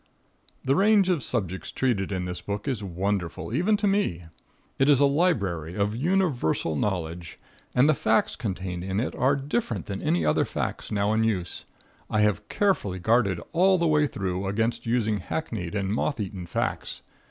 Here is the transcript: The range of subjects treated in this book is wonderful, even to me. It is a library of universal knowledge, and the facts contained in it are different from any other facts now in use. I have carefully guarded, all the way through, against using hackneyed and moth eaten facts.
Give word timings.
The 0.65 0.75
range 0.75 1.09
of 1.09 1.21
subjects 1.21 1.69
treated 1.71 2.11
in 2.11 2.25
this 2.25 2.41
book 2.41 2.67
is 2.67 2.83
wonderful, 2.83 3.53
even 3.53 3.77
to 3.77 3.85
me. 3.85 4.23
It 4.79 4.89
is 4.89 4.99
a 4.99 5.05
library 5.05 5.75
of 5.75 5.95
universal 5.95 6.75
knowledge, 6.75 7.39
and 7.75 7.87
the 7.87 7.93
facts 7.93 8.35
contained 8.35 8.83
in 8.83 8.99
it 8.99 9.13
are 9.13 9.35
different 9.35 9.85
from 9.85 10.01
any 10.01 10.25
other 10.25 10.43
facts 10.43 10.91
now 10.91 11.13
in 11.13 11.23
use. 11.23 11.65
I 12.09 12.21
have 12.21 12.49
carefully 12.49 12.97
guarded, 12.97 13.39
all 13.51 13.77
the 13.77 13.85
way 13.85 14.07
through, 14.07 14.47
against 14.47 14.87
using 14.87 15.17
hackneyed 15.17 15.75
and 15.75 15.89
moth 15.91 16.19
eaten 16.19 16.47
facts. 16.47 17.03